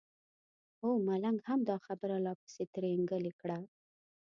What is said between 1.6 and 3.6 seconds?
دا خبره لا پسې ترینګلې کړه.